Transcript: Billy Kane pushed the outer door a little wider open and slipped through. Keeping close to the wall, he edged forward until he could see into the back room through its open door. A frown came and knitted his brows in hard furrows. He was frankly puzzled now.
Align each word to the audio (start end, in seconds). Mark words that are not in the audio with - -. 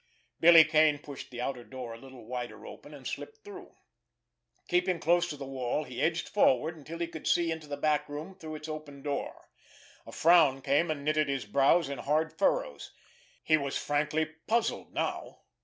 Billy 0.39 0.63
Kane 0.63 0.97
pushed 0.97 1.29
the 1.29 1.41
outer 1.41 1.63
door 1.63 1.93
a 1.93 1.97
little 1.99 2.25
wider 2.25 2.65
open 2.65 2.91
and 2.91 3.05
slipped 3.05 3.43
through. 3.43 3.75
Keeping 4.67 4.99
close 4.99 5.29
to 5.29 5.37
the 5.37 5.45
wall, 5.45 5.83
he 5.83 6.01
edged 6.01 6.27
forward 6.27 6.75
until 6.75 6.97
he 6.97 7.05
could 7.05 7.27
see 7.27 7.51
into 7.51 7.67
the 7.67 7.77
back 7.77 8.09
room 8.09 8.33
through 8.33 8.55
its 8.55 8.67
open 8.67 9.03
door. 9.03 9.47
A 10.07 10.11
frown 10.11 10.63
came 10.63 10.89
and 10.89 11.05
knitted 11.05 11.29
his 11.29 11.45
brows 11.45 11.87
in 11.87 11.99
hard 11.99 12.35
furrows. 12.39 12.91
He 13.43 13.57
was 13.57 13.77
frankly 13.77 14.25
puzzled 14.47 14.91
now. 14.91 15.41